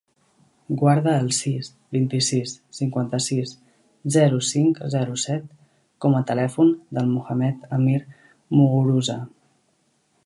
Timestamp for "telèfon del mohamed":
6.33-7.69